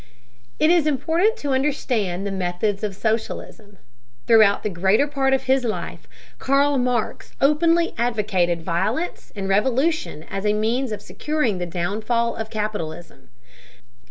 [0.57, 3.77] It is important to understand the methods of socialism.
[4.25, 6.07] Throughout the greater part of his life,
[6.39, 12.49] Karl Marx openly advocated violence and revolution as a means of securing the downfall of
[12.49, 13.29] capitalism.